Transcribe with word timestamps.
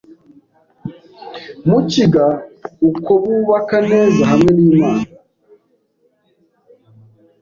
mukiga 1.69 2.25
uko 2.89 3.11
bubaka 3.23 3.77
neza, 3.91 4.21
hamwe 4.31 4.49
n’Imana, 4.55 5.07